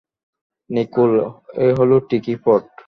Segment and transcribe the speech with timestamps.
[0.69, 1.11] Nicole,
[1.57, 2.61] এ হলো টিকি পট।